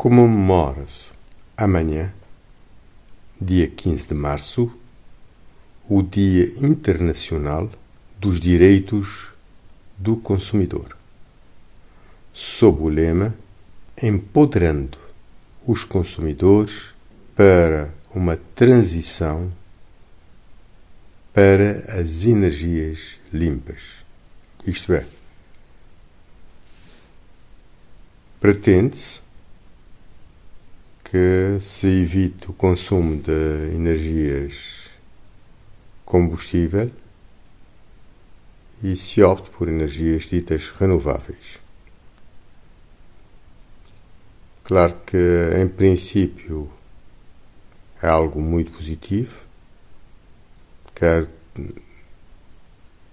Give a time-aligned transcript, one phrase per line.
[0.00, 1.12] comemora-se
[1.54, 2.10] amanhã,
[3.38, 4.72] dia 15 de março,
[5.86, 7.70] o Dia Internacional
[8.18, 9.30] dos Direitos
[9.98, 10.96] do Consumidor,
[12.32, 13.34] sob o lema
[14.02, 14.96] Empoderando
[15.66, 16.94] os consumidores
[17.36, 19.52] para uma transição
[21.34, 23.82] para as energias limpas.
[24.66, 25.06] Isto é,
[28.40, 29.20] pretende-se
[31.10, 34.88] que se evite o consumo de energias
[36.04, 36.88] combustível
[38.80, 41.58] e se opte por energias ditas renováveis.
[44.62, 45.16] Claro que,
[45.60, 46.70] em princípio,
[48.00, 49.36] é algo muito positivo,
[50.94, 51.26] quer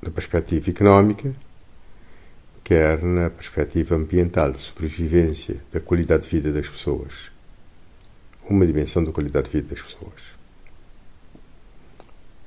[0.00, 1.34] na perspectiva económica,
[2.62, 7.32] quer na perspectiva ambiental, de sobrevivência, da qualidade de vida das pessoas
[8.50, 10.20] uma dimensão da qualidade de vida das pessoas.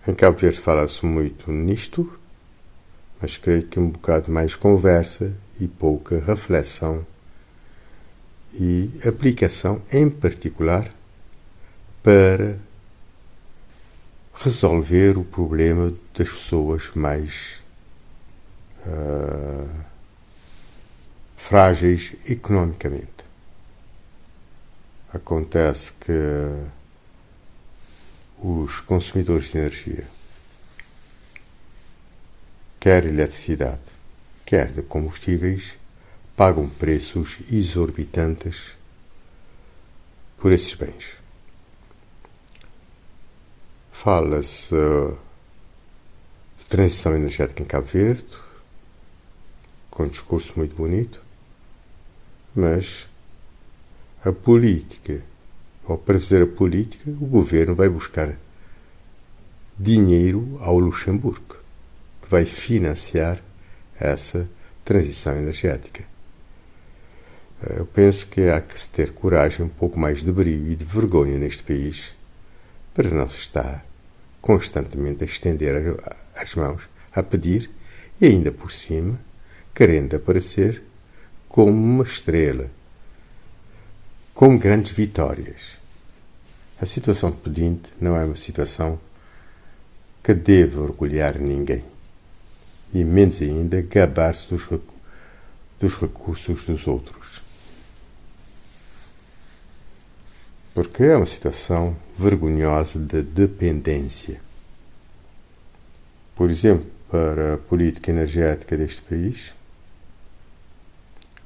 [0.05, 2.19] Em Cabo Verde fala-se muito nisto,
[3.21, 7.05] mas creio que um bocado mais conversa e pouca reflexão
[8.53, 10.93] e aplicação, em particular,
[12.03, 12.59] para
[14.35, 17.61] resolver o problema das pessoas mais
[18.85, 19.69] uh,
[21.37, 23.22] frágeis economicamente
[25.13, 26.11] acontece que
[28.41, 30.07] os consumidores de energia,
[32.79, 33.79] quer eletricidade,
[34.45, 35.75] quer de combustíveis,
[36.35, 38.73] pagam preços exorbitantes
[40.37, 41.15] por esses bens.
[43.91, 44.75] Fala-se
[46.57, 48.25] de transição energética em Cabo Verde,
[49.89, 51.21] com um discurso muito bonito,
[52.53, 53.07] mas
[54.25, 55.21] a política,
[56.05, 58.33] para fazer a política, o governo vai buscar
[59.77, 61.57] dinheiro ao Luxemburgo,
[62.21, 63.41] que vai financiar
[63.99, 64.47] essa
[64.85, 66.05] transição energética.
[67.63, 70.75] Eh, eu penso que há que se ter coragem, um pouco mais de brilho e
[70.75, 72.13] de vergonha neste país,
[72.93, 73.85] para não se estar
[74.39, 75.97] constantemente a estender
[76.33, 77.69] as mãos, a pedir
[78.21, 79.19] e ainda por cima,
[79.75, 80.81] querendo aparecer
[81.49, 82.69] como uma estrela
[84.33, 85.77] com grandes vitórias.
[86.81, 88.99] A situação de pedinte não é uma situação
[90.23, 91.83] que deve orgulhar ninguém,
[92.93, 94.67] e menos ainda gabar-se dos,
[95.79, 97.41] dos recursos dos outros.
[100.73, 104.41] Porque é uma situação vergonhosa de dependência.
[106.35, 109.53] Por exemplo, para a política energética deste país,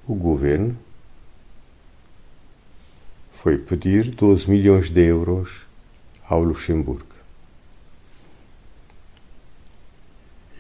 [0.07, 0.77] o governo
[3.37, 5.61] foi pedir 12 milhões de euros
[6.27, 7.05] ao Luxemburgo.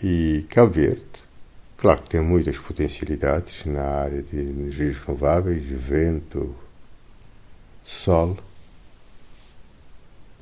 [0.01, 1.01] E Cabo Verde,
[1.75, 6.55] claro que tem muitas potencialidades na área de energias renováveis, vento,
[7.83, 8.37] sol,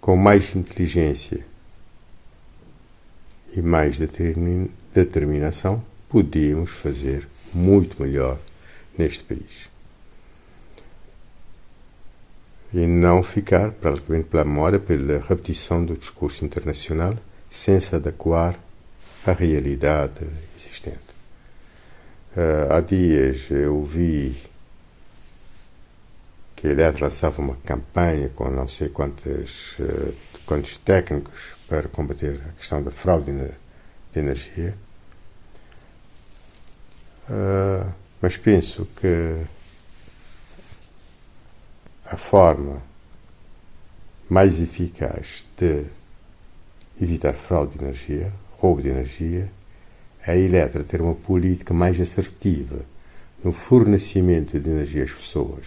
[0.02, 1.46] com mais inteligência
[3.56, 3.98] e mais
[4.94, 8.38] determinação, podíamos fazer muito melhor
[8.98, 9.75] neste país
[12.76, 17.16] e não ficar, praticamente pela memória, pela repetição do discurso internacional,
[17.50, 18.60] sem se adequar
[19.26, 20.28] à realidade
[20.60, 21.00] existente.
[22.36, 24.36] Uh, há dias eu vi
[26.54, 30.14] que ele lançava uma campanha com não sei quantos, uh,
[30.46, 34.76] quantos técnicos para combater a questão da fraude de energia.
[37.30, 37.90] Uh,
[38.22, 39.46] mas penso que
[42.06, 42.82] a forma
[44.30, 45.86] mais eficaz de
[47.02, 49.50] evitar fraude de energia, roubo de energia,
[50.26, 52.86] é a Eletra ter uma política mais assertiva
[53.44, 55.66] no fornecimento de energia às pessoas.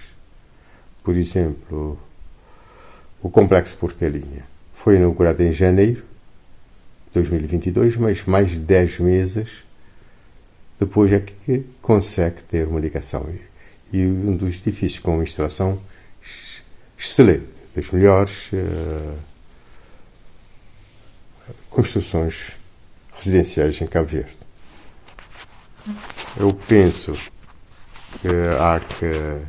[1.03, 1.99] Por exemplo,
[3.23, 6.03] o complexo Portelinha foi inaugurado em janeiro
[7.07, 9.65] de 2022, mas mais de 10 meses
[10.79, 13.27] depois é que consegue ter uma ligação.
[13.93, 15.81] E um dos edifícios com instalação
[16.99, 19.19] excelente, das melhores uh,
[21.71, 22.53] construções
[23.15, 24.37] residenciais em Cabo Verde.
[26.37, 27.13] Eu penso
[28.21, 28.29] que
[28.61, 29.47] há que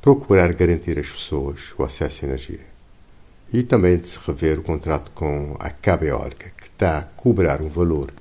[0.00, 2.74] procurar garantir às pessoas o acesso à energia
[3.52, 7.62] e também de se rever o contrato com a Cabo Eólica, que está a cobrar
[7.62, 8.12] um valor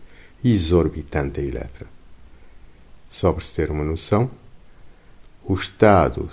[0.43, 1.87] exorbitante a Eletra.
[3.09, 4.29] Só para se ter uma noção,
[5.43, 6.29] o Estado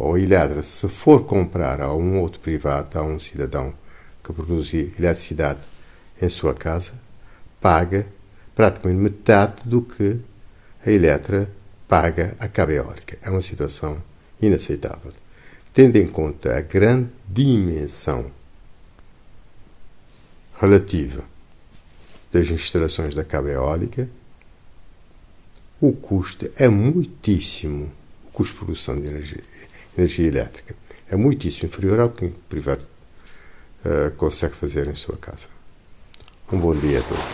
[0.00, 3.74] ou a Eledra, se for comprar a um outro privado, a um cidadão
[4.22, 5.58] que produz eletricidade
[6.22, 6.92] em sua casa,
[7.60, 8.06] paga
[8.54, 10.20] praticamente metade do que
[10.86, 11.50] a Eletra
[11.88, 13.18] paga à cabo eólica.
[13.20, 14.00] É uma situação
[14.40, 15.12] inaceitável.
[15.74, 18.30] Tendo em conta a grande dimensão
[20.60, 21.24] relativa
[22.32, 24.08] das instalações da cabo eólica,
[25.80, 27.90] o custo é muitíssimo,
[28.28, 29.42] o custo de produção de energia,
[29.98, 30.74] energia elétrica
[31.10, 32.82] é muitíssimo inferior ao que o privado
[33.84, 35.48] uh, consegue fazer em sua casa.
[36.52, 37.28] Um bom dia a todos.